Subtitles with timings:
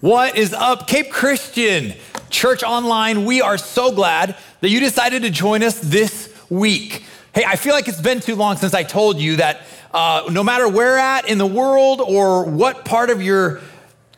[0.00, 1.92] What is up, Cape Christian
[2.30, 3.26] Church Online?
[3.26, 7.04] We are so glad that you decided to join us this week.
[7.34, 9.60] Hey, I feel like it's been too long since I told you that
[9.92, 13.60] uh, no matter where at in the world or what part of your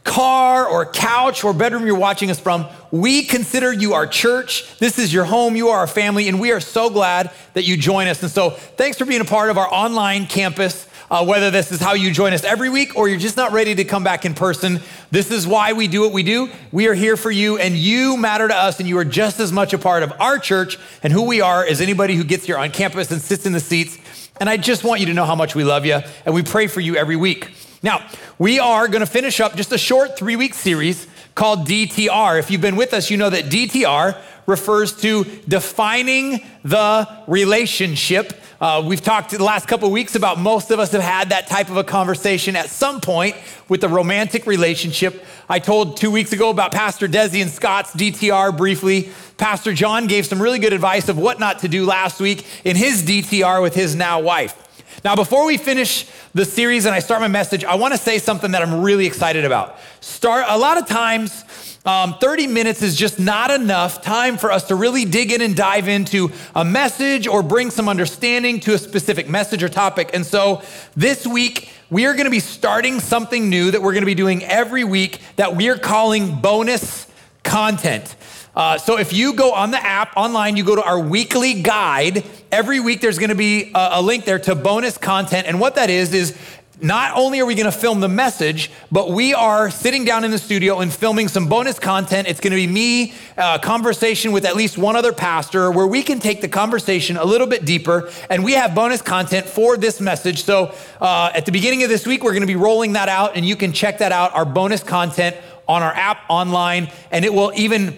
[0.05, 4.79] car or couch or bedroom you're watching us from, we consider you our church.
[4.79, 5.57] This is your home.
[5.57, 8.23] You are our family, and we are so glad that you join us.
[8.23, 10.87] And so, thanks for being a part of our online campus.
[11.13, 13.75] Uh, whether this is how you join us every week or you're just not ready
[13.75, 14.81] to come back in person,
[15.11, 16.49] this is why we do what we do.
[16.73, 19.53] We are here for you, and you matter to us, and you are just as
[19.53, 22.57] much a part of our church and who we are as anybody who gets here
[22.57, 23.99] on campus and sits in the seats.
[24.41, 26.67] And I just want you to know how much we love you, and we pray
[26.67, 27.51] for you every week.
[27.83, 28.09] Now,
[28.39, 32.39] we are going to finish up just a short three week series called DTR.
[32.39, 38.81] If you've been with us, you know that DTR refers to defining the relationship uh,
[38.81, 41.77] we've talked the last couple weeks about most of us have had that type of
[41.77, 43.35] a conversation at some point
[43.69, 45.25] with a romantic relationship.
[45.49, 49.11] I told two weeks ago about Pastor Desi and Scott's DTR briefly.
[49.37, 52.77] Pastor John gave some really good advice of what not to do last week in
[52.77, 54.57] his DTR with his now wife.
[55.05, 58.21] Now, before we finish the series and I start my message, I want to say
[58.21, 59.77] something that I'm really excited about.
[60.01, 64.69] Start a lot of times um, 30 minutes is just not enough time for us
[64.69, 68.79] to really dig in and dive into a message or bring some understanding to a
[68.79, 70.11] specific message or topic.
[70.15, 70.63] And so
[70.95, 74.15] this week, we are going to be starting something new that we're going to be
[74.15, 77.09] doing every week that we're calling bonus
[77.43, 78.15] content.
[78.55, 82.25] Uh, so if you go on the app online, you go to our weekly guide.
[82.53, 85.75] Every week there's going to be a, a link there to bonus content, and what
[85.77, 86.39] that is is
[86.83, 90.31] not only are we going to film the message, but we are sitting down in
[90.31, 92.29] the studio and filming some bonus content.
[92.29, 96.03] It's going to be me, uh, conversation with at least one other pastor, where we
[96.03, 98.11] can take the conversation a little bit deeper.
[98.29, 100.43] And we have bonus content for this message.
[100.43, 103.37] So uh, at the beginning of this week, we're going to be rolling that out,
[103.37, 105.37] and you can check that out, our bonus content
[105.69, 107.97] on our app online, and it will even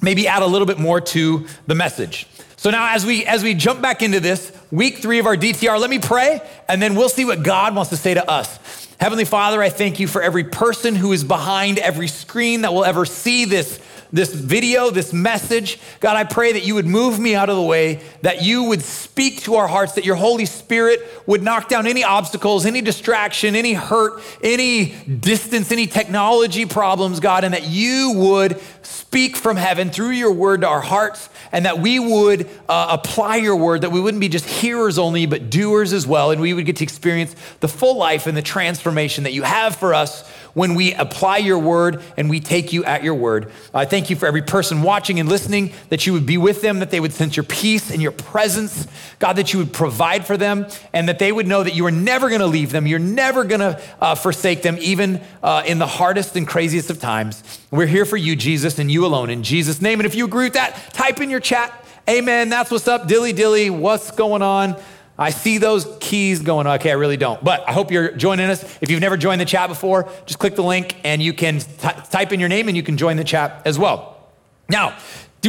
[0.00, 2.26] maybe add a little bit more to the message.
[2.56, 5.80] So now as we as we jump back into this week 3 of our DTR,
[5.80, 8.58] let me pray and then we'll see what God wants to say to us.
[8.98, 12.84] Heavenly Father, I thank you for every person who is behind every screen that will
[12.84, 13.80] ever see this
[14.12, 15.78] this video, this message.
[16.00, 18.82] God, I pray that you would move me out of the way, that you would
[18.82, 23.54] speak to our hearts, that your Holy Spirit would knock down any obstacles, any distraction,
[23.56, 28.60] any hurt, any distance, any technology problems, God, and that you would
[29.06, 33.36] speak from heaven through your word to our hearts and that we would uh, apply
[33.36, 36.52] your word, that we wouldn't be just hearers only, but doers as well, and we
[36.52, 40.28] would get to experience the full life and the transformation that you have for us
[40.56, 43.52] when we apply your word and we take you at your word.
[43.74, 46.78] I thank you for every person watching and listening, that you would be with them,
[46.78, 48.86] that they would sense your peace and your presence.
[49.18, 51.90] God, that you would provide for them and that they would know that you are
[51.90, 52.86] never going to leave them.
[52.86, 57.00] You're never going to uh, forsake them, even uh, in the hardest and craziest of
[57.00, 57.60] times.
[57.70, 60.00] We're here for you, Jesus, and you alone, in Jesus' name.
[60.00, 62.50] And if you agree with that, type in your chat, Amen.
[62.50, 63.08] That's what's up.
[63.08, 63.68] Dilly dilly.
[63.68, 64.80] What's going on?
[65.18, 67.42] I see those keys going, okay, I really don't.
[67.42, 68.62] But I hope you're joining us.
[68.82, 71.88] If you've never joined the chat before, just click the link and you can t-
[72.10, 74.28] type in your name and you can join the chat as well.
[74.68, 74.96] Now,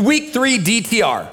[0.02, 1.30] week three DTR.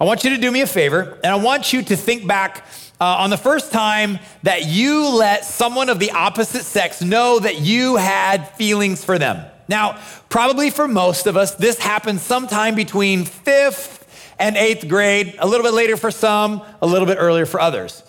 [0.00, 2.66] I want you to do me a favor and I want you to think back
[3.00, 7.60] uh, on the first time that you let someone of the opposite sex know that
[7.60, 9.44] you had feelings for them.
[9.68, 13.99] Now, probably for most of us, this happened sometime between fifth
[14.40, 18.02] and eighth grade, a little bit later for some, a little bit earlier for others.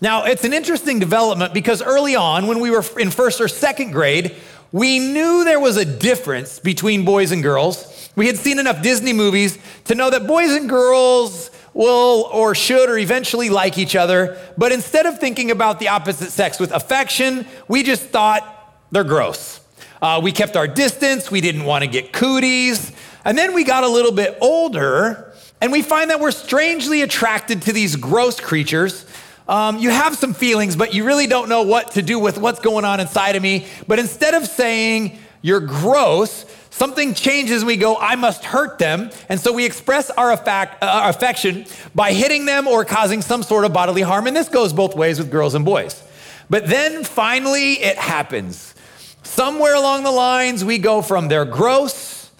[0.00, 3.90] Now, it's an interesting development because early on, when we were in first or second
[3.90, 4.36] grade,
[4.72, 8.10] we knew there was a difference between boys and girls.
[8.16, 12.88] We had seen enough Disney movies to know that boys and girls will or should
[12.88, 14.38] or eventually like each other.
[14.56, 19.60] But instead of thinking about the opposite sex with affection, we just thought they're gross.
[20.00, 21.30] Uh, we kept our distance.
[21.30, 22.92] We didn't want to get cooties.
[23.24, 25.29] And then we got a little bit older
[25.60, 29.04] and we find that we're strangely attracted to these gross creatures.
[29.46, 32.60] Um, you have some feelings, but you really don't know what to do with what's
[32.60, 33.66] going on inside of me.
[33.86, 37.64] But instead of saying, you're gross, something changes.
[37.64, 39.10] We go, I must hurt them.
[39.28, 43.64] And so we express our, uh, our affection by hitting them or causing some sort
[43.64, 44.26] of bodily harm.
[44.26, 46.02] And this goes both ways with girls and boys.
[46.48, 48.74] But then finally, it happens.
[49.22, 52.30] Somewhere along the lines, we go from they're gross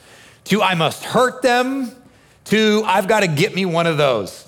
[0.44, 1.94] to I must hurt them
[2.47, 4.47] to I've got to get me one of those.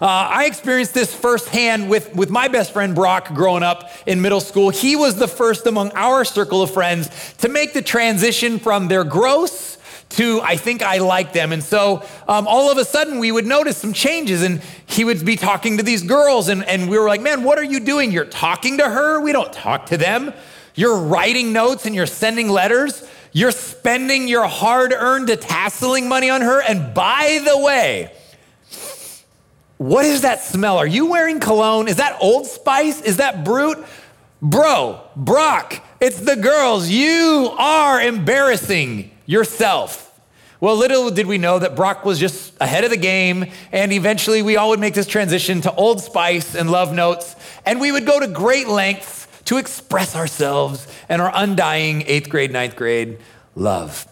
[0.00, 4.40] Uh, I experienced this firsthand with, with my best friend Brock growing up in middle
[4.40, 4.70] school.
[4.70, 9.04] He was the first among our circle of friends to make the transition from their
[9.04, 9.78] gross
[10.10, 11.52] to I think I like them.
[11.52, 15.24] And so um, all of a sudden we would notice some changes and he would
[15.24, 18.12] be talking to these girls and, and we were like, man, what are you doing?
[18.12, 19.20] You're talking to her?
[19.20, 20.32] We don't talk to them.
[20.74, 23.08] You're writing notes and you're sending letters.
[23.34, 26.62] You're spending your hard earned tasseling money on her.
[26.62, 28.12] And by the way,
[29.76, 30.78] what is that smell?
[30.78, 31.88] Are you wearing cologne?
[31.88, 33.02] Is that Old Spice?
[33.02, 33.84] Is that Brut?
[34.40, 36.88] Bro, Brock, it's the girls.
[36.88, 40.12] You are embarrassing yourself.
[40.60, 44.42] Well, little did we know that Brock was just ahead of the game, and eventually
[44.42, 47.34] we all would make this transition to Old Spice and Love Notes,
[47.66, 52.52] and we would go to great lengths to express ourselves and our undying eighth grade,
[52.52, 53.18] ninth grade
[53.54, 54.06] love.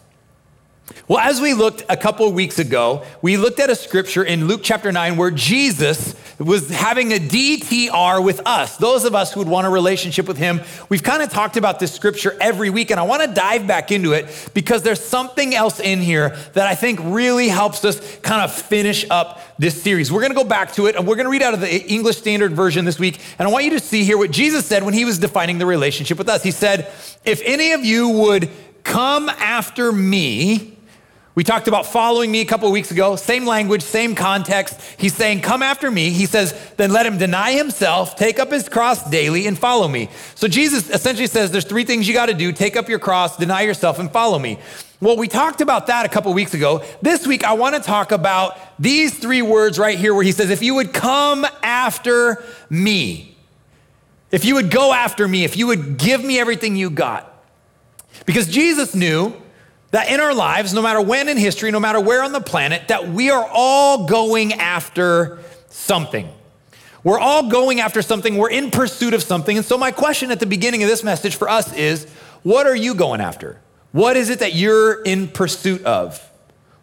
[1.08, 4.60] Well, as we looked a couple weeks ago, we looked at a scripture in Luke
[4.62, 9.48] chapter 9 where Jesus was having a DTR with us, those of us who would
[9.48, 10.60] want a relationship with him.
[10.88, 13.92] We've kind of talked about this scripture every week, and I want to dive back
[13.92, 18.42] into it because there's something else in here that I think really helps us kind
[18.42, 20.10] of finish up this series.
[20.10, 21.82] We're going to go back to it, and we're going to read out of the
[21.86, 23.20] English Standard Version this week.
[23.38, 25.66] And I want you to see here what Jesus said when he was defining the
[25.66, 26.42] relationship with us.
[26.42, 26.90] He said,
[27.24, 28.50] If any of you would
[28.84, 30.71] come after me,
[31.34, 34.78] we talked about following me a couple weeks ago, same language, same context.
[34.98, 36.10] He's saying, Come after me.
[36.10, 40.10] He says, Then let him deny himself, take up his cross daily, and follow me.
[40.34, 43.38] So Jesus essentially says, There's three things you got to do take up your cross,
[43.38, 44.58] deny yourself, and follow me.
[45.00, 46.84] Well, we talked about that a couple weeks ago.
[47.00, 50.50] This week, I want to talk about these three words right here where he says,
[50.50, 53.38] If you would come after me,
[54.30, 57.28] if you would go after me, if you would give me everything you got.
[58.26, 59.34] Because Jesus knew
[59.92, 62.88] that in our lives, no matter when in history, no matter where on the planet,
[62.88, 66.28] that we are all going after something.
[67.04, 68.36] We're all going after something.
[68.36, 69.56] We're in pursuit of something.
[69.56, 72.10] And so, my question at the beginning of this message for us is
[72.42, 73.60] what are you going after?
[73.92, 76.20] What is it that you're in pursuit of?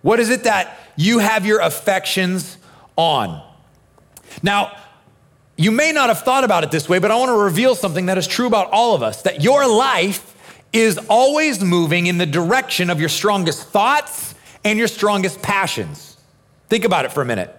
[0.01, 2.57] What is it that you have your affections
[2.95, 3.43] on?
[4.43, 4.77] Now,
[5.57, 8.05] you may not have thought about it this way, but I want to reveal something
[8.05, 10.35] that is true about all of us that your life
[10.71, 16.17] is always moving in the direction of your strongest thoughts and your strongest passions.
[16.67, 17.55] Think about it for a minute.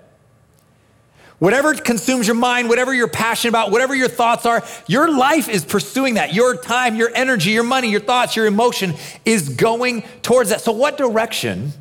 [1.40, 5.64] Whatever consumes your mind, whatever you're passionate about, whatever your thoughts are, your life is
[5.64, 6.34] pursuing that.
[6.34, 10.60] Your time, your energy, your money, your thoughts, your emotion is going towards that.
[10.60, 11.72] So, what direction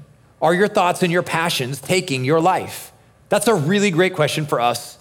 [0.41, 2.93] are your thoughts and your passions taking your life?
[3.27, 4.97] That's a really great question for us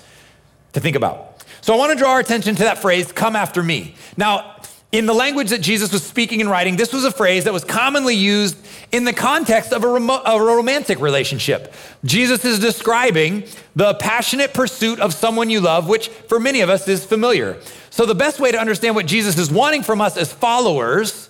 [0.72, 1.40] to think about.
[1.60, 3.94] So, I want to draw our attention to that phrase, come after me.
[4.16, 4.56] Now,
[4.90, 7.62] in the language that Jesus was speaking and writing, this was a phrase that was
[7.62, 8.56] commonly used
[8.90, 11.74] in the context of a, a, romantic relationship.
[12.06, 13.44] Jesus is describing
[13.76, 17.58] the passionate pursuit of someone you love, which for many of us is familiar.
[17.90, 21.28] So, the best way to understand what Jesus is wanting from us as followers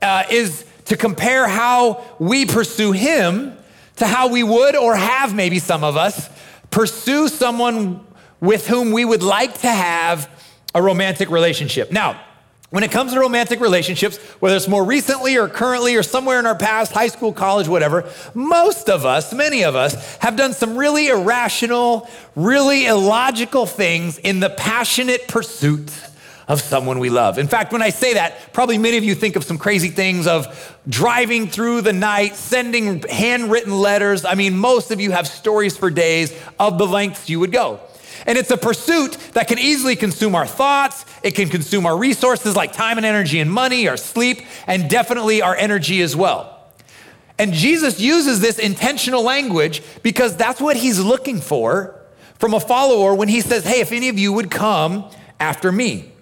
[0.00, 3.56] uh, is to compare how we pursue him
[3.96, 6.28] to how we would or have maybe some of us
[6.70, 8.04] pursue someone
[8.40, 10.28] with whom we would like to have
[10.74, 11.90] a romantic relationship.
[11.90, 12.20] Now,
[12.72, 16.46] when it comes to romantic relationships, whether it's more recently or currently or somewhere in
[16.46, 20.74] our past, high school, college, whatever, most of us, many of us, have done some
[20.74, 25.92] really irrational, really illogical things in the passionate pursuit
[26.48, 27.36] of someone we love.
[27.36, 30.26] In fact, when I say that, probably many of you think of some crazy things
[30.26, 34.24] of driving through the night, sending handwritten letters.
[34.24, 37.80] I mean, most of you have stories for days of the lengths you would go.
[38.26, 41.04] And it's a pursuit that can easily consume our thoughts.
[41.22, 45.42] It can consume our resources like time and energy and money, our sleep, and definitely
[45.42, 46.58] our energy as well.
[47.38, 51.98] And Jesus uses this intentional language because that's what he's looking for
[52.38, 55.10] from a follower when he says, Hey, if any of you would come
[55.40, 56.12] after me.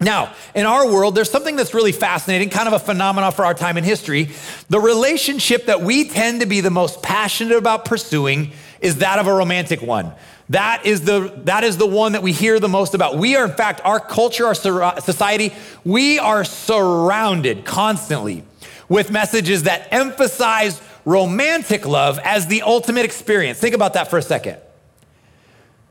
[0.00, 3.52] Now, in our world, there's something that's really fascinating, kind of a phenomenon for our
[3.52, 4.30] time in history.
[4.70, 9.26] The relationship that we tend to be the most passionate about pursuing is that of
[9.26, 10.12] a romantic one.
[10.50, 13.16] That is the, that is the one that we hear the most about.
[13.16, 15.54] We are, in fact, our culture, our society,
[15.84, 18.42] we are surrounded constantly
[18.88, 23.60] with messages that emphasize romantic love as the ultimate experience.
[23.60, 24.58] Think about that for a second.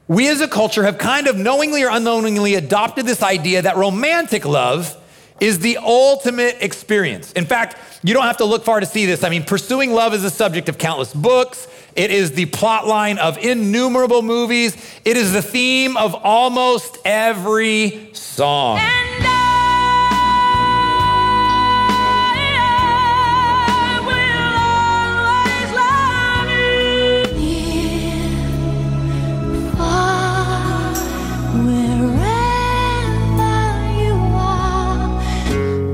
[0.10, 4.44] We as a culture have kind of knowingly or unknowingly adopted this idea that romantic
[4.44, 4.98] love
[5.40, 7.32] is the ultimate experience.
[7.32, 9.24] In fact, you don't have to look far to see this.
[9.24, 13.18] I mean, pursuing love is the subject of countless books, it is the plot line
[13.18, 14.76] of innumerable movies.
[15.06, 18.80] It is the theme of almost every song.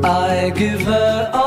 [0.08, 1.45] I give her all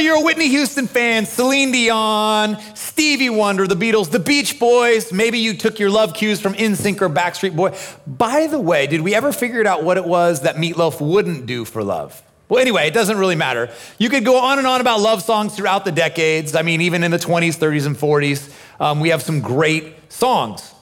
[0.00, 5.38] you're a Whitney Houston fan, Celine Dion, Stevie Wonder, the Beatles, the Beach Boys, maybe
[5.38, 7.76] you took your love cues from NSYNC or Backstreet Boy.
[8.06, 11.46] By the way, did we ever figure out what it was that Meat Loaf wouldn't
[11.46, 12.22] do for love?
[12.48, 13.70] Well, anyway, it doesn't really matter.
[13.98, 16.56] You could go on and on about love songs throughout the decades.
[16.56, 20.74] I mean, even in the 20s, 30s, and 40s, um, we have some great songs.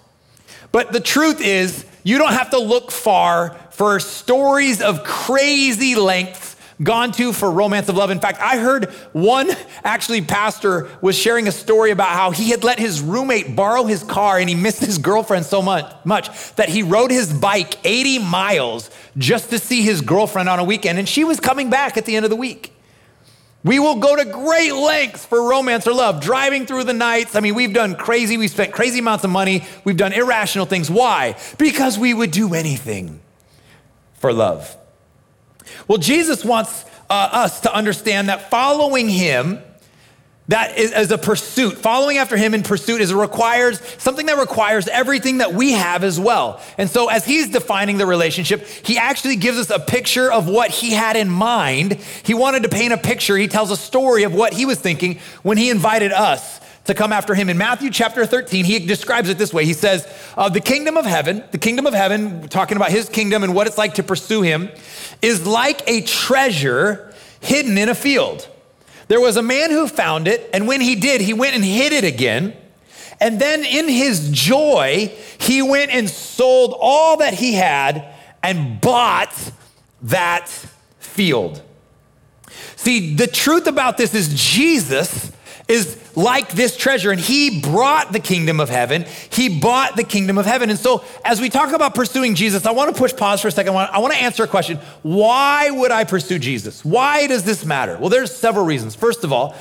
[0.73, 6.48] But the truth is, you don't have to look far for stories of crazy lengths
[6.83, 8.11] gone to for romance of love.
[8.11, 9.51] In fact, I heard one
[9.83, 14.03] actually pastor was sharing a story about how he had let his roommate borrow his
[14.05, 18.21] car and he missed his girlfriend so much, much that he rode his bike 80
[18.21, 22.05] miles just to see his girlfriend on a weekend and she was coming back at
[22.05, 22.75] the end of the week.
[23.65, 27.35] We will go to great lengths for romance or love, driving through the nights.
[27.35, 30.89] I mean, we've done crazy, we've spent crazy amounts of money, we've done irrational things.
[30.89, 31.37] Why?
[31.59, 33.21] Because we would do anything
[34.15, 34.77] for love.
[35.87, 39.61] Well, Jesus wants uh, us to understand that following him,
[40.49, 41.77] that is, is, a pursuit.
[41.77, 46.03] Following after him in pursuit is a requires something that requires everything that we have
[46.03, 46.63] as well.
[46.79, 50.71] And so, as he's defining the relationship, he actually gives us a picture of what
[50.71, 51.95] he had in mind.
[52.23, 53.37] He wanted to paint a picture.
[53.37, 57.13] He tells a story of what he was thinking when he invited us to come
[57.13, 57.51] after him.
[57.51, 59.67] In Matthew chapter 13, he describes it this way.
[59.67, 63.45] He says, uh, The kingdom of heaven, the kingdom of heaven, talking about his kingdom
[63.45, 64.71] and what it's like to pursue him,
[65.21, 68.49] is like a treasure hidden in a field.
[69.09, 71.93] There was a man who found it, and when he did, he went and hid
[71.93, 72.57] it again.
[73.21, 79.35] And then in his joy, he went and sold all that he had and bought
[80.03, 80.49] that
[81.01, 81.61] field.
[82.77, 85.33] See, the truth about this is Jesus
[85.69, 89.05] is like this treasure, and he brought the kingdom of heaven.
[89.31, 90.71] He bought the kingdom of heaven.
[90.71, 93.53] And so, as we talk about pursuing Jesus, I want to push pause for a
[93.53, 93.77] second.
[93.77, 96.85] I want to answer a question Why would I pursue Jesus?
[96.85, 97.99] Why does this matter?
[97.99, 98.95] Well, there's several reasons.
[98.95, 99.55] First of all,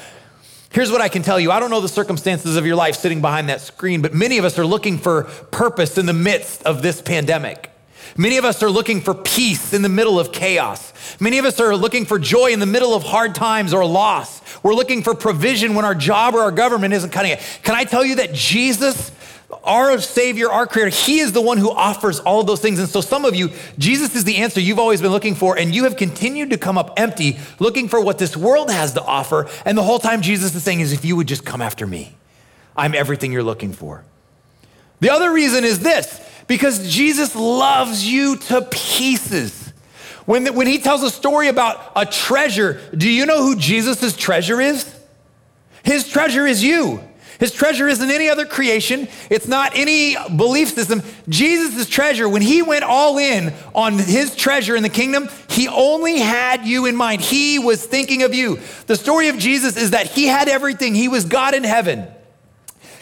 [0.69, 1.49] Here's what I can tell you.
[1.49, 4.45] I don't know the circumstances of your life sitting behind that screen, but many of
[4.45, 7.71] us are looking for purpose in the midst of this pandemic.
[8.15, 10.93] Many of us are looking for peace in the middle of chaos.
[11.19, 14.41] Many of us are looking for joy in the middle of hard times or loss.
[14.63, 17.59] We're looking for provision when our job or our government isn't cutting it.
[17.63, 19.11] Can I tell you that Jesus,
[19.63, 22.79] our Savior, our Creator, He is the one who offers all those things.
[22.79, 25.73] And so, some of you, Jesus is the answer you've always been looking for, and
[25.73, 29.47] you have continued to come up empty, looking for what this world has to offer.
[29.65, 32.15] And the whole time, Jesus is saying, is if you would just come after me,
[32.75, 34.03] I'm everything you're looking for.
[34.99, 39.73] The other reason is this because Jesus loves you to pieces.
[40.25, 44.15] When, the, when he tells a story about a treasure, do you know who Jesus'
[44.15, 44.93] treasure is?
[45.83, 47.01] His treasure is you.
[47.39, 49.07] His treasure isn't any other creation.
[49.29, 51.03] It's not any belief system.
[51.29, 56.17] Jesus' treasure, when he went all in on his treasure in the kingdom, he only
[56.17, 57.21] had you in mind.
[57.21, 58.59] He was thinking of you.
[58.87, 60.95] The story of Jesus is that he had everything.
[60.95, 62.07] He was God in heaven.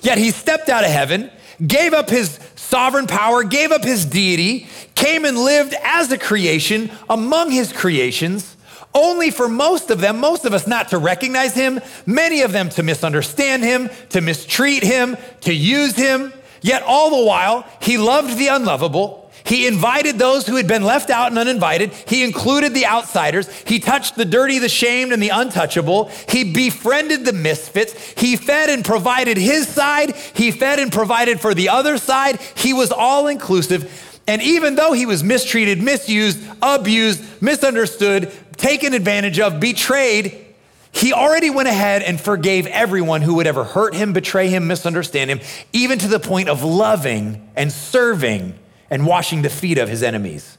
[0.01, 1.31] Yet he stepped out of heaven,
[1.65, 6.91] gave up his sovereign power, gave up his deity, came and lived as a creation
[7.09, 8.55] among his creations,
[8.93, 12.69] only for most of them, most of us not to recognize him, many of them
[12.69, 16.31] to misunderstand him, to mistreat him, to use him.
[16.61, 19.24] Yet all the while, he loved the unlovable.
[19.45, 21.93] He invited those who had been left out and uninvited.
[21.93, 23.47] He included the outsiders.
[23.61, 26.09] He touched the dirty, the shamed, and the untouchable.
[26.27, 27.93] He befriended the misfits.
[28.19, 30.15] He fed and provided his side.
[30.15, 32.41] He fed and provided for the other side.
[32.55, 34.21] He was all inclusive.
[34.27, 40.43] And even though he was mistreated, misused, abused, misunderstood, taken advantage of, betrayed,
[40.91, 45.29] he already went ahead and forgave everyone who would ever hurt him, betray him, misunderstand
[45.29, 45.39] him,
[45.71, 48.57] even to the point of loving and serving
[48.89, 50.57] and washing the feet of his enemies.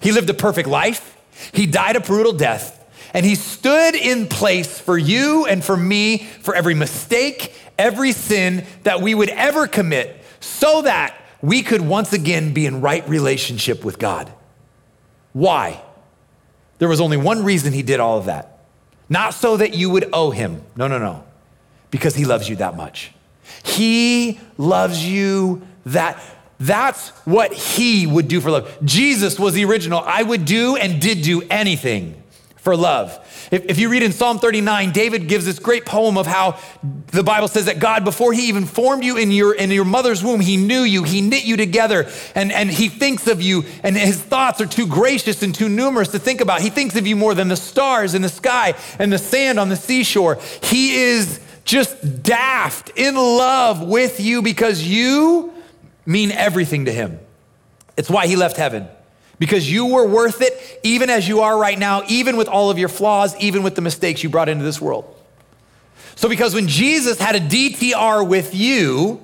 [0.00, 1.16] He lived a perfect life.
[1.52, 2.80] He died a brutal death.
[3.12, 8.64] And he stood in place for you and for me for every mistake, every sin
[8.82, 13.84] that we would ever commit, so that we could once again be in right relationship
[13.84, 14.32] with God.
[15.32, 15.80] Why?
[16.78, 18.66] There was only one reason he did all of that.
[19.08, 20.62] Not so that you would owe him.
[20.76, 21.24] No, no, no.
[21.90, 23.12] Because he loves you that much.
[23.62, 26.20] He loves you that
[26.66, 28.78] that's what he would do for love.
[28.84, 30.02] Jesus was the original.
[30.04, 32.22] I would do and did do anything
[32.56, 33.20] for love.
[33.50, 36.58] If, if, you read in Psalm 39, David gives this great poem of how
[37.08, 40.24] the Bible says that God, before he even formed you in your, in your mother's
[40.24, 43.96] womb, he knew you, he knit you together, and, and he thinks of you, and
[43.96, 46.62] his thoughts are too gracious and too numerous to think about.
[46.62, 49.68] He thinks of you more than the stars in the sky and the sand on
[49.68, 50.38] the seashore.
[50.62, 55.53] He is just daft in love with you because you
[56.06, 57.18] mean everything to him.
[57.96, 58.88] It's why he left heaven.
[59.38, 62.78] because you were worth it, even as you are right now, even with all of
[62.78, 65.04] your flaws, even with the mistakes you brought into this world.
[66.16, 69.20] So, because when Jesus had a DTR with you,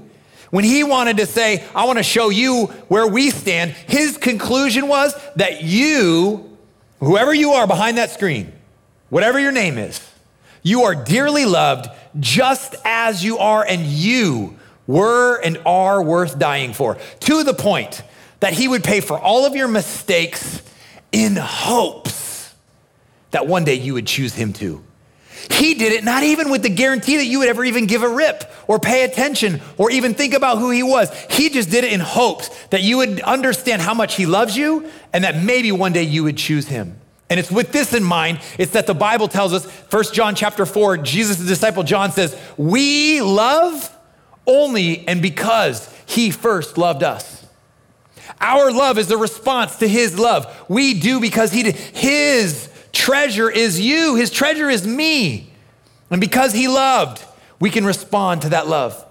[0.50, 4.88] when he wanted to say, I want to show you where we stand, his conclusion
[4.88, 6.56] was that you,
[6.98, 8.52] whoever you are behind that screen,
[9.08, 10.04] whatever your name is,
[10.62, 14.58] you are dearly loved just as you are, and you
[14.90, 16.98] were and are worth dying for.
[17.20, 18.02] To the point
[18.40, 20.62] that he would pay for all of your mistakes
[21.12, 22.54] in hopes
[23.30, 24.82] that one day you would choose him too.
[25.50, 28.08] He did it not even with the guarantee that you would ever even give a
[28.08, 31.10] rip or pay attention or even think about who he was.
[31.30, 34.90] He just did it in hopes that you would understand how much he loves you
[35.12, 36.98] and that maybe one day you would choose him.
[37.30, 40.66] And it's with this in mind, it's that the Bible tells us, 1 John chapter
[40.66, 43.96] 4, Jesus' disciple John says, We love
[44.50, 47.46] only and because he first loved us.
[48.40, 50.64] Our love is a response to his love.
[50.68, 51.76] We do because he did.
[51.76, 55.50] His treasure is you, his treasure is me.
[56.10, 57.24] And because he loved,
[57.60, 59.06] we can respond to that love.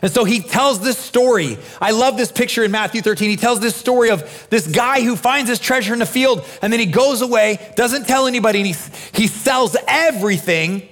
[0.00, 1.58] And so he tells this story.
[1.80, 3.30] I love this picture in Matthew 13.
[3.30, 6.72] He tells this story of this guy who finds his treasure in the field and
[6.72, 8.74] then he goes away, doesn't tell anybody, and he,
[9.12, 10.88] he sells everything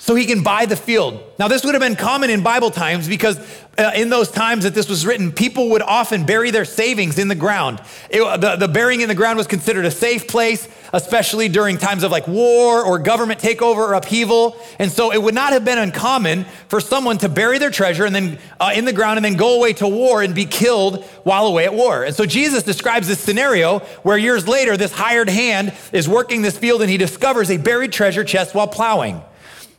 [0.00, 1.20] so he can buy the field.
[1.40, 3.38] Now, this would have been common in Bible times because
[3.76, 7.26] uh, in those times that this was written, people would often bury their savings in
[7.26, 7.80] the ground.
[8.08, 12.04] It, the, the burying in the ground was considered a safe place, especially during times
[12.04, 14.56] of like war or government takeover or upheaval.
[14.78, 18.14] And so it would not have been uncommon for someone to bury their treasure and
[18.14, 21.46] then uh, in the ground and then go away to war and be killed while
[21.46, 22.04] away at war.
[22.04, 26.56] And so Jesus describes this scenario where years later, this hired hand is working this
[26.56, 29.22] field and he discovers a buried treasure chest while plowing.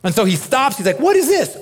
[0.02, 0.76] And so he stops.
[0.76, 1.56] He's like, What is this?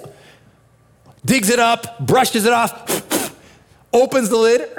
[1.24, 3.34] Digs it up, brushes it off,
[3.92, 4.70] opens the lid,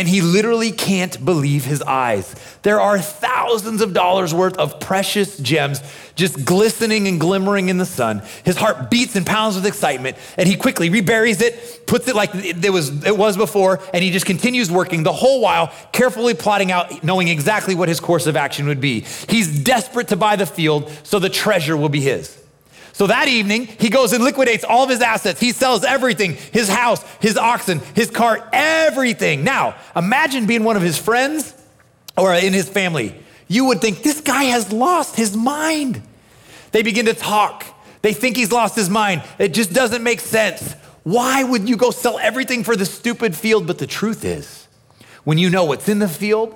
[0.00, 2.34] and he literally can't believe his eyes.
[2.62, 5.82] There are thousands of dollars worth of precious gems
[6.14, 8.22] just glistening and glimmering in the sun.
[8.42, 12.30] His heart beats and pounds with excitement, and he quickly reburies it, puts it like
[12.34, 16.72] it was, it was before, and he just continues working the whole while, carefully plotting
[16.72, 19.00] out, knowing exactly what his course of action would be.
[19.28, 22.39] He's desperate to buy the field so the treasure will be his.
[22.92, 25.40] So that evening, he goes and liquidates all of his assets.
[25.40, 29.44] He sells everything his house, his oxen, his cart, everything.
[29.44, 31.54] Now, imagine being one of his friends
[32.16, 33.14] or in his family.
[33.48, 36.02] You would think this guy has lost his mind.
[36.72, 37.64] They begin to talk.
[38.02, 39.22] They think he's lost his mind.
[39.38, 40.74] It just doesn't make sense.
[41.02, 43.66] Why would you go sell everything for the stupid field?
[43.66, 44.68] But the truth is,
[45.24, 46.54] when you know what's in the field,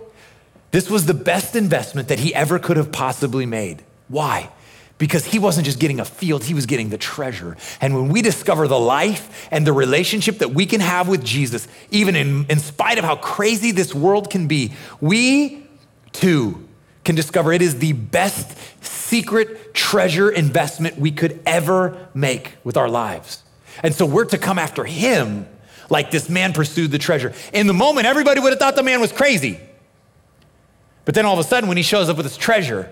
[0.71, 3.83] this was the best investment that he ever could have possibly made.
[4.09, 4.51] Why?
[4.99, 7.57] Because he wasn't just getting a field, he was getting the treasure.
[7.81, 11.67] And when we discover the life and the relationship that we can have with Jesus,
[11.91, 15.67] even in, in spite of how crazy this world can be, we
[16.13, 16.69] too
[17.05, 22.89] can discover it is the best secret treasure investment we could ever make with our
[22.89, 23.43] lives.
[23.83, 25.47] And so we're to come after him
[25.91, 27.33] like this man pursued the treasure.
[27.53, 29.61] In the moment, everybody would have thought the man was crazy.
[31.05, 32.91] But then all of a sudden, when he shows up with his treasure,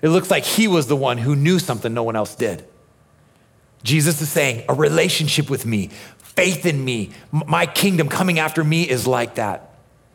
[0.00, 2.64] it looks like he was the one who knew something no one else did.
[3.82, 8.88] Jesus is saying, a relationship with me, faith in me, my kingdom coming after me
[8.88, 9.74] is like that.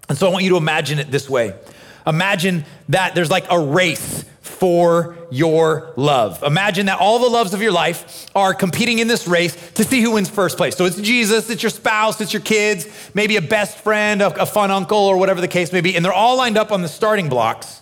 [0.09, 1.55] And so I want you to imagine it this way
[2.05, 6.43] Imagine that there's like a race for your love.
[6.43, 10.01] Imagine that all the loves of your life are competing in this race to see
[10.01, 10.75] who wins first place.
[10.75, 14.69] So it's Jesus, it's your spouse, it's your kids, maybe a best friend, a, fun
[14.69, 15.95] uncle, or whatever the case may be.
[15.95, 17.81] And they're all lined up on the starting blocks.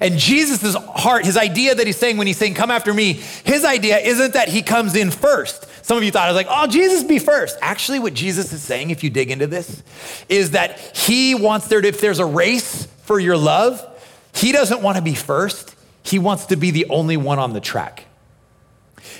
[0.00, 3.64] And Jesus' heart, his idea that he's saying when he's saying, Come after me, his
[3.64, 5.66] idea isn't that he comes in first.
[5.84, 7.56] Some of you thought, I was like, Oh, Jesus be first.
[7.62, 9.82] Actually, what Jesus is saying, if you dig into this,
[10.28, 13.84] is that he wants there to, if there's a race for your love,
[14.34, 15.74] he doesn't want to be first.
[16.02, 18.04] He wants to be the only one on the track.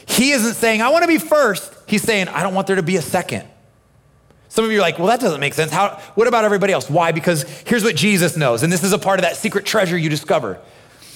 [0.07, 1.73] He isn't saying, I want to be first.
[1.87, 3.49] He's saying, I don't want there to be a second.
[4.57, 5.71] Some of you are like, well, that doesn't make sense.
[5.71, 6.89] How, what about everybody else?
[6.89, 7.13] Why?
[7.13, 10.09] Because here's what Jesus knows, and this is a part of that secret treasure you
[10.09, 10.59] discover.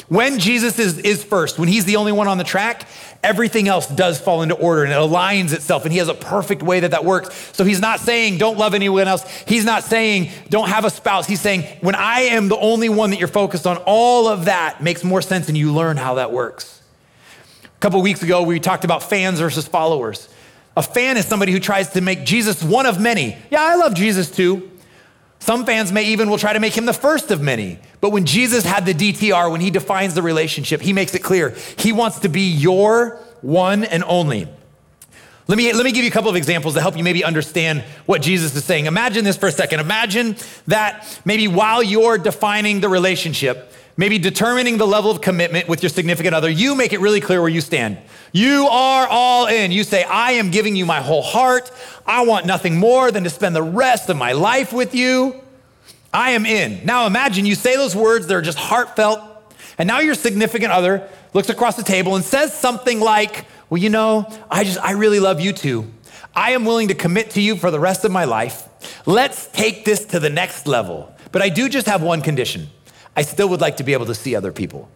[0.09, 2.87] When Jesus is, is first, when he's the only one on the track,
[3.23, 5.85] everything else does fall into order and it aligns itself.
[5.85, 7.35] And he has a perfect way that that works.
[7.57, 9.25] So he's not saying don't love anyone else.
[9.47, 11.27] He's not saying don't have a spouse.
[11.27, 14.83] He's saying when I am the only one that you're focused on, all of that
[14.83, 16.83] makes more sense and you learn how that works.
[17.65, 20.29] A couple weeks ago, we talked about fans versus followers.
[20.77, 23.37] A fan is somebody who tries to make Jesus one of many.
[23.51, 24.71] Yeah, I love Jesus too.
[25.41, 27.79] Some fans may even will try to make him the first of many.
[28.01, 31.57] But when Jesus had the DTR, when he defines the relationship, he makes it clear.
[31.77, 34.47] He wants to be your one and only.
[35.49, 37.83] Let me, let me give you a couple of examples to help you maybe understand
[38.07, 38.87] what Jesus is saying.
[38.87, 39.81] Imagine this for a second.
[39.81, 40.37] Imagine
[40.69, 45.91] that maybe while you're defining the relationship, maybe determining the level of commitment with your
[45.91, 47.99] significant other, you make it really clear where you stand.
[48.33, 49.73] You are all in.
[49.73, 51.71] You say, I am giving you my whole heart.
[52.07, 55.39] I want nothing more than to spend the rest of my life with you.
[56.15, 56.81] I am in.
[56.87, 59.21] Now imagine you say those words, they're just heartfelt,
[59.77, 63.91] and now your significant other looks across the table and says something like, Well, you
[63.91, 65.93] know, I just, I really love you too.
[66.35, 68.67] I am willing to commit to you for the rest of my life.
[69.05, 71.15] Let's take this to the next level.
[71.33, 72.71] But I do just have one condition
[73.17, 74.89] I still would like to be able to see other people.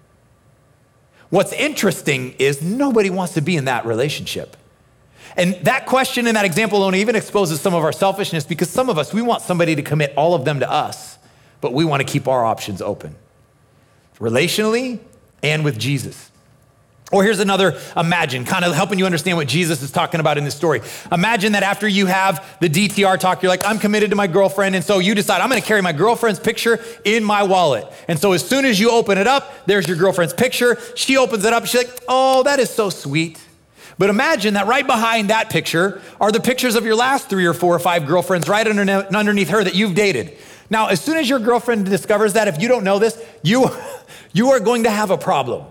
[1.30, 4.56] What's interesting is nobody wants to be in that relationship.
[5.36, 8.88] And that question and that example alone even exposes some of our selfishness because some
[8.88, 11.18] of us, we want somebody to commit all of them to us,
[11.60, 13.16] but we want to keep our options open
[14.18, 15.00] relationally
[15.42, 16.30] and with Jesus.
[17.14, 20.42] Or here's another imagine, kind of helping you understand what Jesus is talking about in
[20.42, 20.80] this story.
[21.12, 24.74] Imagine that after you have the DTR talk, you're like, I'm committed to my girlfriend.
[24.74, 27.86] And so you decide, I'm going to carry my girlfriend's picture in my wallet.
[28.08, 30.76] And so as soon as you open it up, there's your girlfriend's picture.
[30.96, 31.66] She opens it up.
[31.66, 33.40] She's like, oh, that is so sweet.
[33.96, 37.54] But imagine that right behind that picture are the pictures of your last three or
[37.54, 40.36] four or five girlfriends right underneath her that you've dated.
[40.68, 43.70] Now, as soon as your girlfriend discovers that, if you don't know this, you,
[44.32, 45.66] you are going to have a problem.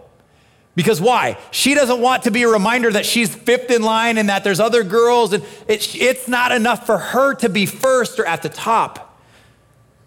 [0.76, 1.38] Because why?
[1.52, 4.60] She doesn't want to be a reminder that she's fifth in line and that there's
[4.60, 8.50] other girls, and it, it's not enough for her to be first or at the
[8.50, 9.20] top.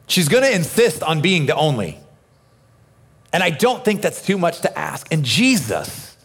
[0.08, 1.98] She's gonna insist on being the only.
[3.32, 5.06] And I don't think that's too much to ask.
[5.12, 6.16] And Jesus,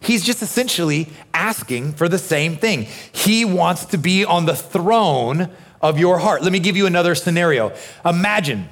[0.00, 2.86] he's just essentially asking for the same thing.
[3.12, 6.42] He wants to be on the throne of your heart.
[6.42, 7.72] Let me give you another scenario.
[8.04, 8.68] Imagine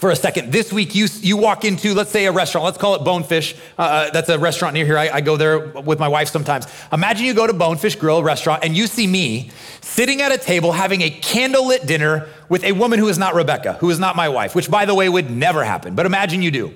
[0.00, 0.50] for a second.
[0.50, 2.64] This week, you, you walk into, let's say, a restaurant.
[2.64, 3.54] Let's call it Bonefish.
[3.78, 4.96] Uh, uh, that's a restaurant near here.
[4.96, 6.66] I, I, go there with my wife sometimes.
[6.90, 9.50] Imagine you go to Bonefish Grill restaurant and you see me
[9.82, 13.74] sitting at a table having a candlelit dinner with a woman who is not Rebecca,
[13.74, 15.94] who is not my wife, which, by the way, would never happen.
[15.94, 16.72] But imagine you do.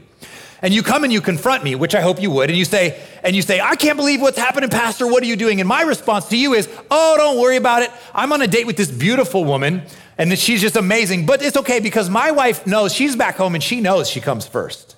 [0.61, 3.03] And you come and you confront me, which I hope you would, and you say,
[3.23, 5.07] and you say, I can't believe what's happening, Pastor.
[5.07, 5.61] What are you doing?
[5.61, 7.91] And my response to you is, Oh, don't worry about it.
[8.15, 9.83] I'm on a date with this beautiful woman
[10.19, 11.27] and she's just amazing.
[11.27, 14.47] But it's okay because my wife knows she's back home and she knows she comes
[14.47, 14.97] first.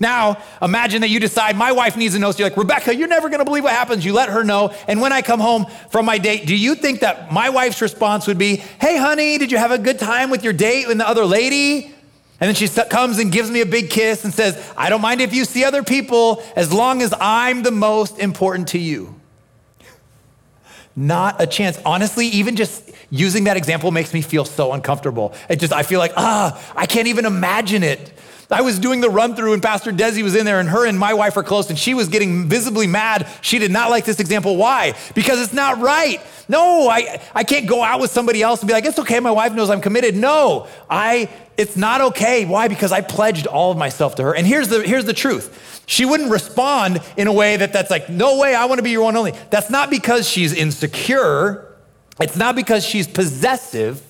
[0.00, 2.30] Now, imagine that you decide my wife needs to know.
[2.30, 4.04] So you're like, Rebecca, you're never going to believe what happens.
[4.04, 4.74] You let her know.
[4.88, 8.26] And when I come home from my date, do you think that my wife's response
[8.26, 11.08] would be, Hey, honey, did you have a good time with your date and the
[11.08, 11.94] other lady?
[12.38, 15.22] And then she comes and gives me a big kiss and says, I don't mind
[15.22, 19.15] if you see other people as long as I'm the most important to you.
[20.96, 21.78] Not a chance.
[21.84, 25.34] Honestly, even just using that example makes me feel so uncomfortable.
[25.50, 28.12] It just, I feel like, ah, I can't even imagine it.
[28.50, 30.98] I was doing the run through and Pastor Desi was in there and her and
[30.98, 33.28] my wife are close and she was getting visibly mad.
[33.40, 34.56] She did not like this example.
[34.56, 34.94] Why?
[35.14, 36.20] Because it's not right.
[36.48, 39.32] No, I, I can't go out with somebody else and be like, it's okay, my
[39.32, 40.14] wife knows I'm committed.
[40.14, 42.44] No, I, it's not okay.
[42.44, 42.68] Why?
[42.68, 44.34] Because I pledged all of myself to her.
[44.34, 45.82] And here's the, here's the truth.
[45.86, 48.90] She wouldn't respond in a way that that's like, no way, I want to be
[48.90, 49.32] your one only.
[49.50, 51.76] That's not because she's insecure.
[52.20, 54.02] It's not because she's possessive.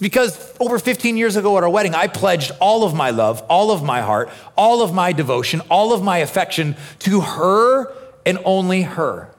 [0.00, 3.70] Because over 15 years ago at our wedding, I pledged all of my love, all
[3.70, 7.92] of my heart, all of my devotion, all of my affection to her
[8.26, 9.30] and only her.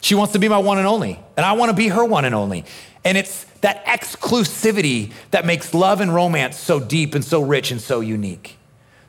[0.00, 2.26] She wants to be my one and only, and I want to be her one
[2.26, 2.66] and only.
[3.04, 7.80] And it's that exclusivity that makes love and romance so deep and so rich and
[7.80, 8.58] so unique.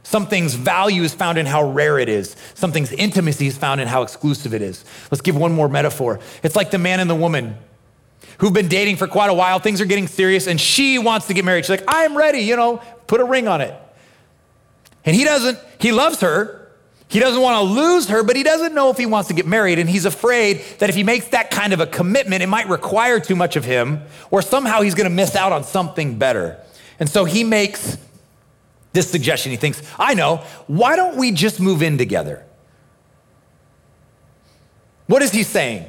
[0.04, 2.36] Something's value is found in how rare it is.
[2.54, 4.86] Something's intimacy is found in how exclusive it is.
[5.12, 6.20] Let's give one more metaphor.
[6.44, 7.58] It's like the man and the woman
[8.40, 9.60] who've been dating for quite a while.
[9.60, 11.66] Things are getting serious, and she wants to get married.
[11.66, 13.74] She's like, I'm ready, you know, put a ring on it.
[15.06, 16.62] And he doesn't, he loves her.
[17.08, 19.46] He doesn't want to lose her, but he doesn't know if he wants to get
[19.46, 19.78] married.
[19.78, 23.20] And he's afraid that if he makes that kind of a commitment, it might require
[23.20, 24.02] too much of him,
[24.32, 26.60] or somehow he's going to miss out on something better.
[27.00, 27.98] And so he makes
[28.92, 29.52] this suggestion.
[29.52, 32.44] He thinks, I know, why don't we just move in together?
[35.06, 35.86] What is he saying?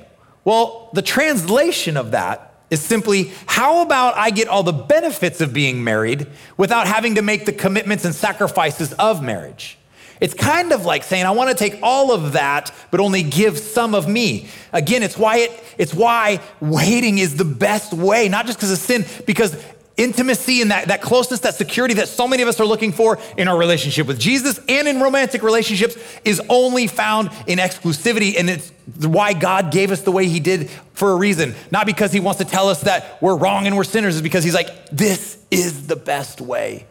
[0.46, 5.52] Well, the translation of that is simply, how about I get all the benefits of
[5.52, 9.76] being married without having to make the commitments and sacrifices of marriage?
[10.20, 13.58] It's kind of like saying, I want to take all of that, but only give
[13.58, 14.48] some of me.
[14.72, 18.78] Again, it's why it, it's why waiting is the best way, not just because of
[18.78, 19.60] sin, because
[19.96, 23.18] intimacy and that, that closeness, that security that so many of us are looking for
[23.36, 28.38] in our relationship with Jesus and in romantic relationships is only found in exclusivity.
[28.38, 31.54] And it's why God gave us the way He did for a reason.
[31.70, 34.44] Not because He wants to tell us that we're wrong and we're sinners, it's because
[34.44, 36.86] He's like, this is the best way.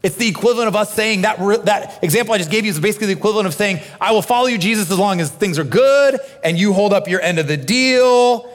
[0.00, 3.08] It's the equivalent of us saying that, that example I just gave you is basically
[3.08, 6.20] the equivalent of saying, I will follow you, Jesus, as long as things are good
[6.44, 8.48] and you hold up your end of the deal.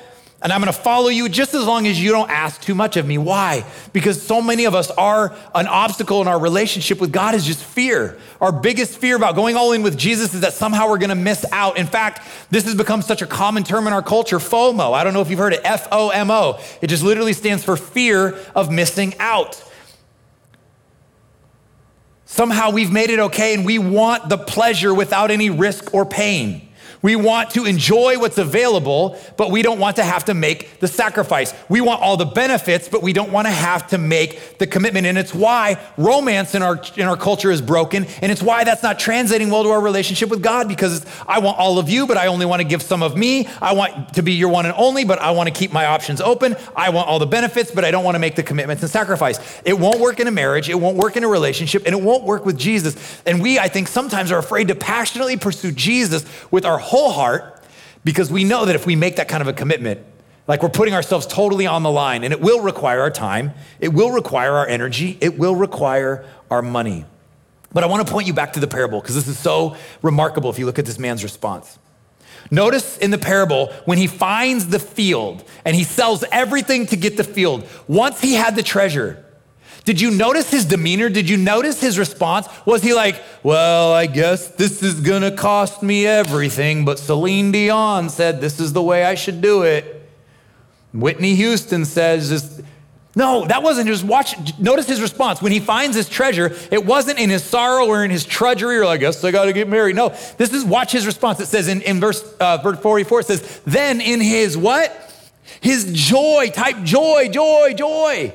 [0.43, 3.07] And I'm gonna follow you just as long as you don't ask too much of
[3.07, 3.17] me.
[3.17, 3.63] Why?
[3.93, 7.63] Because so many of us are an obstacle in our relationship with God is just
[7.63, 8.19] fear.
[8.41, 11.45] Our biggest fear about going all in with Jesus is that somehow we're gonna miss
[11.53, 11.77] out.
[11.77, 14.93] In fact, this has become such a common term in our culture FOMO.
[14.93, 16.59] I don't know if you've heard it F O M O.
[16.81, 19.63] It just literally stands for fear of missing out.
[22.25, 26.67] Somehow we've made it okay and we want the pleasure without any risk or pain.
[27.03, 30.87] We want to enjoy what's available, but we don't want to have to make the
[30.87, 31.53] sacrifice.
[31.67, 35.05] We want all the benefits, but we don't want to have to make the commitment.
[35.05, 38.05] And it's why romance in our, in our culture is broken.
[38.21, 41.59] And it's why that's not translating well to our relationship with God because I want
[41.59, 43.47] all of you, but I only want to give some of me.
[43.61, 46.21] I want to be your one and only, but I want to keep my options
[46.21, 46.55] open.
[46.73, 49.39] I want all the benefits, but I don't want to make the commitments and sacrifice.
[49.65, 50.69] It won't work in a marriage.
[50.69, 53.21] It won't work in a relationship, and it won't work with Jesus.
[53.25, 57.63] And we, I think, sometimes are afraid to passionately pursue Jesus with our whole heart
[58.03, 60.01] because we know that if we make that kind of a commitment,
[60.47, 63.93] like we're putting ourselves totally on the line, and it will require our time, it
[63.93, 67.05] will require our energy, it will require our money.
[67.71, 70.49] But I want to point you back to the parable because this is so remarkable
[70.49, 71.79] if you look at this man's response.
[72.51, 77.17] Notice in the parable when he finds the field and he sells everything to get
[77.17, 79.22] the field, once he had the treasure,
[79.85, 81.09] did you notice his demeanor?
[81.09, 82.47] Did you notice his response?
[82.65, 88.09] Was he like, well, I guess this is gonna cost me everything, but Celine Dion
[88.09, 90.09] said this is the way I should do it.
[90.93, 92.61] Whitney Houston says this.
[93.15, 94.57] No, that wasn't just watch.
[94.57, 95.41] Notice his response.
[95.41, 98.85] When he finds his treasure, it wasn't in his sorrow or in his trudgery or
[98.85, 99.95] I guess I got to get married.
[99.95, 101.39] No, this is watch his response.
[101.39, 105.11] It says in, in verse, uh, verse 44, it says, then in his what?
[105.61, 108.33] His joy, type joy, joy, joy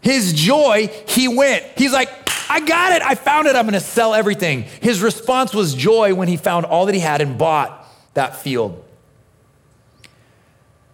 [0.00, 1.64] his joy, he went.
[1.76, 2.10] He's like,
[2.50, 3.02] I got it.
[3.02, 3.56] I found it.
[3.56, 4.62] I'm going to sell everything.
[4.80, 8.84] His response was joy when he found all that he had and bought that field.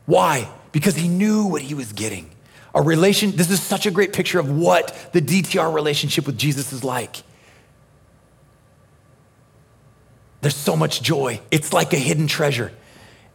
[0.07, 0.49] Why?
[0.73, 2.31] Because he knew what he was getting.
[2.75, 6.73] A relation, this is such a great picture of what the DTR relationship with Jesus
[6.73, 7.23] is like.
[10.41, 11.41] There's so much joy.
[11.51, 12.73] It's like a hidden treasure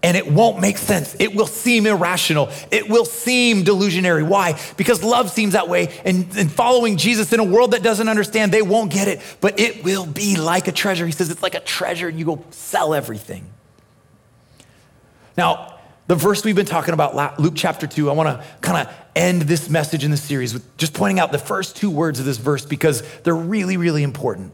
[0.02, 1.16] and it won't make sense.
[1.20, 2.50] It will seem irrational.
[2.72, 4.26] It will seem delusionary.
[4.26, 4.58] Why?
[4.78, 5.90] Because love seems that way.
[6.06, 9.20] And, and, following Jesus in a world that doesn't understand, they won't get it.
[9.42, 11.06] But it will be like a treasure.
[11.06, 13.46] He says it's like a treasure, and you go sell everything.
[15.38, 18.94] Now, the verse we've been talking about, Luke chapter 2, I want to kind of
[19.16, 22.26] end this message in the series with just pointing out the first two words of
[22.26, 24.54] this verse because they're really, really important.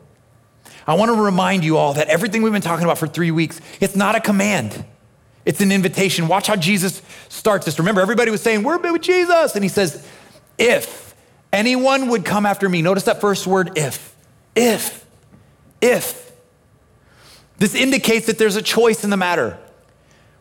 [0.88, 3.62] I want to remind you all that everything we've been talking about for three weeks,
[3.80, 4.86] it's not a command.
[5.46, 6.28] It's an invitation.
[6.28, 7.78] Watch how Jesus starts this.
[7.78, 9.56] Remember, everybody was saying, We're with Jesus.
[9.56, 10.06] And he says,
[10.58, 11.16] If
[11.54, 14.16] anyone would come after me, notice that first word, if.
[14.56, 15.06] If.
[15.82, 16.32] If.
[17.58, 19.58] This indicates that there's a choice in the matter.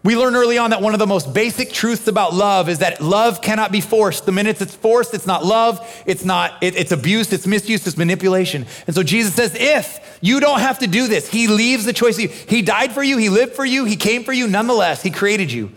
[0.04, 3.00] We learned early on that one of the most basic truths about love is that
[3.00, 4.26] love cannot be forced.
[4.26, 7.96] The minute it's forced, it's not love, it's not, it, it's abuse, it's misuse, it's
[7.96, 8.66] manipulation.
[8.86, 12.18] And so Jesus says, if you don't have to do this, he leaves the choice.
[12.18, 15.50] He died for you, he lived for you, he came for you, nonetheless, he created
[15.50, 15.72] you.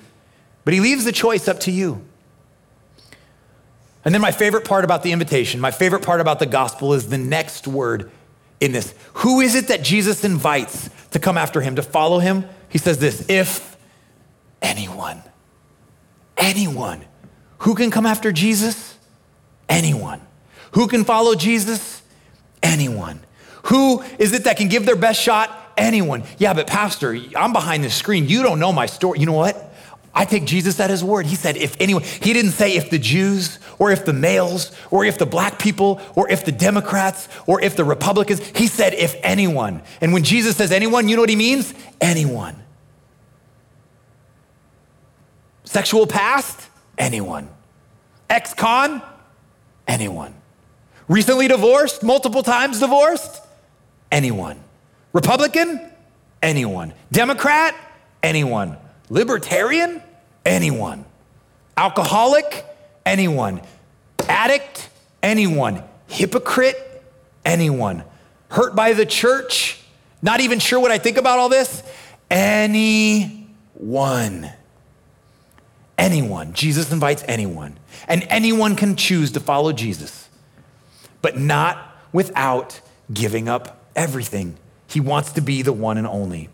[0.66, 2.06] But he leaves the choice up to you.
[4.04, 7.08] And then my favorite part about the invitation, my favorite part about the gospel is
[7.08, 8.12] the next word
[8.60, 8.94] in this.
[9.14, 12.44] Who is it that Jesus invites to come after him, to follow him?
[12.68, 13.77] He says this, if
[14.62, 15.22] Anyone.
[16.38, 17.06] Anyone.
[17.60, 18.98] Who can come after Jesus?
[19.70, 20.22] Anyone.
[20.72, 22.02] Who can follow Jesus?
[22.62, 23.20] Anyone.
[23.64, 25.52] Who is it that can give their best shot?
[25.76, 26.24] Anyone.
[26.38, 28.28] Yeah, but Pastor, I'm behind the screen.
[28.28, 29.20] You don't know my story.
[29.20, 29.64] You know what?
[30.14, 31.28] I take Jesus at his word.
[31.28, 35.06] He said, if anyone, he didn't say if the Jews or if the males or
[35.06, 38.40] if the black people or if the Democrats or if the Republicans.
[38.56, 39.84] He said, if anyone.
[40.02, 41.72] And when Jesus says anyone, you know what he means?
[42.02, 42.56] Anyone.
[45.78, 46.70] Sexual past?
[46.98, 47.48] Anyone.
[48.32, 49.00] Ex con?
[49.88, 50.34] Anyone.
[51.08, 52.02] Recently divorced?
[52.02, 53.44] Multiple times divorced?
[54.12, 54.60] Anyone.
[55.14, 55.80] Republican?
[56.42, 56.96] Anyone.
[57.12, 57.76] Democrat?
[58.24, 58.76] Anyone.
[59.12, 60.02] Libertarian?
[60.48, 61.06] Anyone.
[61.78, 62.66] Alcoholic?
[63.06, 63.62] Anyone.
[64.28, 64.90] Addict?
[65.22, 65.84] Anyone.
[66.08, 67.04] Hypocrite?
[67.46, 68.04] Anyone.
[68.50, 69.80] Hurt by the church?
[70.24, 71.84] Not even sure what I think about all this?
[72.32, 73.38] Anyone.
[75.98, 76.54] Anyone.
[76.54, 77.78] Jesus invites anyone.
[78.08, 80.30] And anyone can choose to follow Jesus,
[81.22, 82.80] but not without
[83.12, 84.58] giving up everything.
[84.88, 86.50] He wants to be the one and only.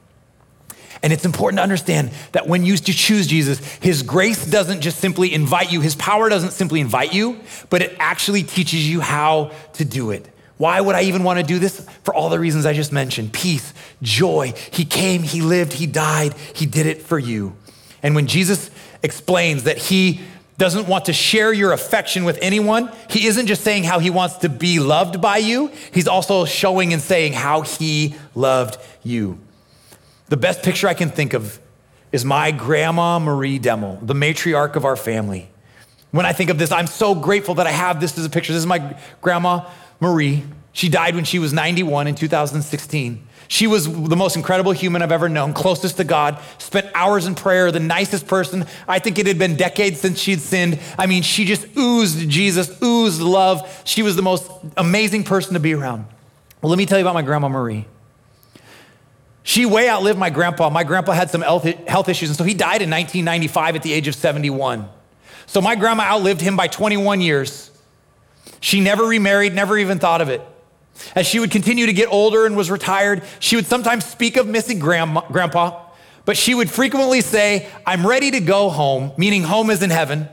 [1.02, 5.34] And it's important to understand that when you choose Jesus, His grace doesn't just simply
[5.34, 9.84] invite you, His power doesn't simply invite you, but it actually teaches you how to
[9.84, 10.30] do it.
[10.58, 11.86] Why would I even want to do this?
[12.04, 14.54] For all the reasons I just mentioned peace, joy.
[14.72, 17.58] He came, He lived, He died, He did it for you.
[18.02, 18.70] And when Jesus
[19.04, 20.22] explains that He
[20.58, 24.38] doesn't want to share your affection with anyone, He isn't just saying how He wants
[24.38, 29.39] to be loved by you, He's also showing and saying how He loved you.
[30.30, 31.60] The best picture I can think of
[32.12, 35.50] is my grandma Marie Demmel, the matriarch of our family.
[36.12, 38.54] When I think of this, I'm so grateful that I have this as a picture.
[38.54, 39.68] This is my grandma
[40.00, 40.44] Marie.
[40.72, 43.28] She died when she was 91 in 2016.
[43.48, 47.36] She was the most incredible human I've ever known, closest to God, spent hours in
[47.36, 48.66] prayer, the nicest person.
[48.88, 50.80] I think it had been decades since she'd sinned.
[50.98, 53.82] I mean, she just oozed Jesus, oozed love.
[53.86, 56.06] She was the most amazing person to be around.
[56.62, 57.86] Well, let me tell you about my grandma Marie.
[59.44, 60.70] She way outlived my grandpa.
[60.70, 64.08] My grandpa had some health issues, and so he died in 1995 at the age
[64.08, 64.88] of 71.
[65.46, 67.70] So my grandma outlived him by 21 years.
[68.62, 70.42] She never remarried, never even thought of it.
[71.16, 74.48] As she would continue to get older and was retired, she would sometimes speak of
[74.48, 75.82] missing grandma, grandpa,
[76.26, 80.30] but she would frequently say, I'm ready to go home, meaning home is in heaven.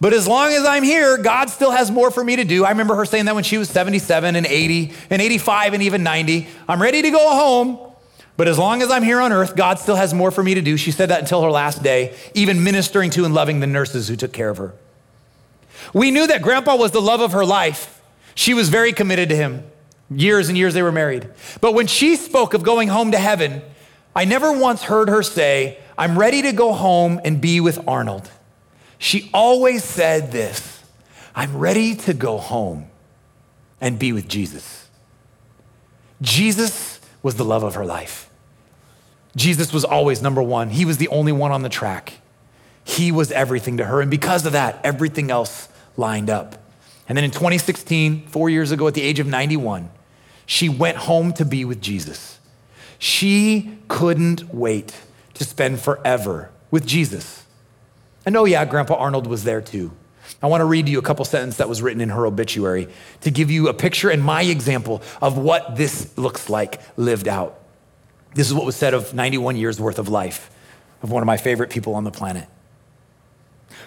[0.00, 2.64] But as long as I'm here, God still has more for me to do.
[2.64, 6.02] I remember her saying that when she was 77 and 80 and 85 and even
[6.02, 6.46] 90.
[6.68, 7.78] I'm ready to go home,
[8.36, 10.62] but as long as I'm here on earth, God still has more for me to
[10.62, 10.76] do.
[10.76, 14.14] She said that until her last day, even ministering to and loving the nurses who
[14.14, 14.74] took care of her.
[15.92, 17.97] We knew that grandpa was the love of her life.
[18.38, 19.64] She was very committed to him.
[20.08, 21.28] Years and years they were married.
[21.60, 23.62] But when she spoke of going home to heaven,
[24.14, 28.30] I never once heard her say, I'm ready to go home and be with Arnold.
[28.96, 30.84] She always said this
[31.34, 32.86] I'm ready to go home
[33.80, 34.88] and be with Jesus.
[36.22, 38.30] Jesus was the love of her life.
[39.34, 40.70] Jesus was always number one.
[40.70, 42.12] He was the only one on the track.
[42.84, 44.00] He was everything to her.
[44.00, 46.67] And because of that, everything else lined up.
[47.08, 49.90] And then in 2016, four years ago, at the age of 91,
[50.46, 52.38] she went home to be with Jesus.
[52.98, 55.00] She couldn't wait
[55.34, 57.44] to spend forever with Jesus.
[58.26, 59.92] And oh, yeah, Grandpa Arnold was there too.
[60.42, 62.88] I want to read you a couple sentences that was written in her obituary
[63.22, 67.58] to give you a picture and my example of what this looks like lived out.
[68.34, 70.50] This is what was said of 91 years worth of life
[71.02, 72.46] of one of my favorite people on the planet.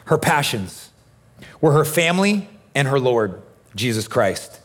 [0.05, 0.89] Her passions
[1.59, 3.41] were her family and her Lord,
[3.75, 4.59] Jesus Christ.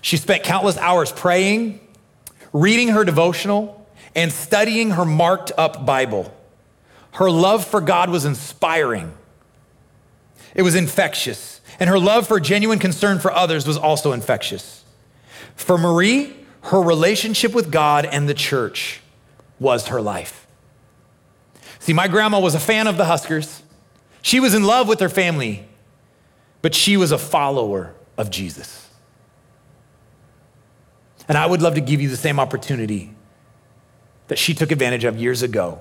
[0.00, 1.80] She spent countless hours praying,
[2.52, 6.34] reading her devotional, and studying her marked up Bible.
[7.12, 9.12] Her love for God was inspiring,
[10.54, 14.84] it was infectious, and her love for genuine concern for others was also infectious.
[15.54, 19.00] For Marie, her relationship with God and the church
[19.58, 20.46] was her life.
[21.78, 23.62] See, my grandma was a fan of the Huskers.
[24.20, 25.66] She was in love with her family,
[26.62, 28.88] but she was a follower of Jesus.
[31.28, 33.14] And I would love to give you the same opportunity
[34.28, 35.80] that she took advantage of years ago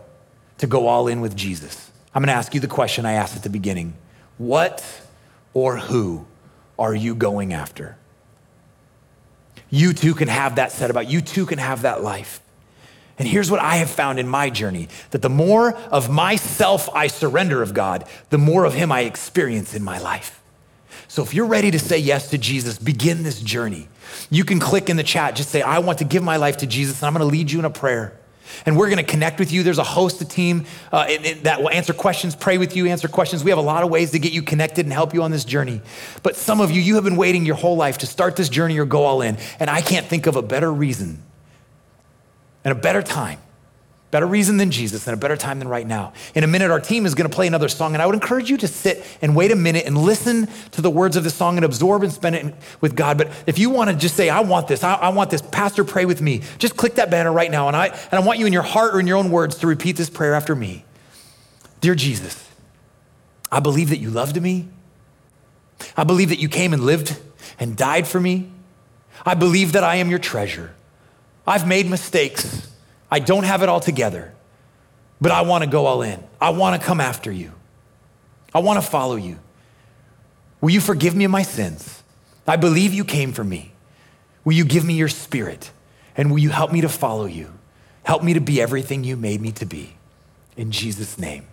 [0.58, 1.92] to go all in with Jesus.
[2.14, 3.94] I'm going to ask you the question I asked at the beginning
[4.38, 4.84] What
[5.54, 6.26] or who
[6.78, 7.98] are you going after?
[9.70, 12.42] You too can have that said about you, too can have that life.
[13.18, 17.08] And here's what I have found in my journey that the more of myself I
[17.08, 20.41] surrender of God, the more of Him I experience in my life.
[21.12, 23.90] So if you're ready to say yes to Jesus, begin this journey.
[24.30, 26.66] You can click in the chat, just say, I want to give my life to
[26.66, 28.18] Jesus, and I'm going to lead you in a prayer.
[28.66, 29.62] And we're going to connect with you.
[29.62, 31.08] There's a host, a team uh,
[31.42, 33.44] that will answer questions, pray with you, answer questions.
[33.44, 35.44] We have a lot of ways to get you connected and help you on this
[35.44, 35.82] journey.
[36.24, 38.80] But some of you, you have been waiting your whole life to start this journey
[38.80, 39.38] or go all in.
[39.60, 41.22] And I can't think of a better reason
[42.64, 43.40] and a better time,
[44.12, 46.12] better reason than Jesus, and a better time than right now.
[46.36, 48.50] In a minute, our team is going to play another song, and I would encourage
[48.50, 51.58] you to sit and wait a minute and listen to the words of the song
[51.58, 53.18] and absorb and spend it with God.
[53.18, 55.86] But if you want to just say, I want this, I, I want this, Pastor,
[55.86, 57.68] pray with me, just click that banner right now.
[57.68, 59.68] And I, and I want you in your heart or in your own words to
[59.68, 60.86] repeat this prayer after me
[61.80, 62.48] Dear Jesus,
[63.52, 64.68] I believe that you loved me.
[65.98, 67.18] I believe that you came and lived
[67.60, 68.52] and died for me.
[69.26, 70.74] I believe that I am your treasure.
[71.48, 72.71] I've made mistakes.
[73.12, 74.34] I don't have it all together,
[75.20, 76.24] but I want to go all in.
[76.40, 77.52] I want to come after you.
[78.54, 79.38] I want to follow you.
[80.62, 82.04] Will you forgive me of my sins?
[82.48, 83.74] I believe you came for me.
[84.46, 85.72] Will you give me your spirit?
[86.16, 87.54] And will you help me to follow you?
[88.04, 89.96] Help me to be everything you made me to be.
[90.58, 91.46] In Jesus' name.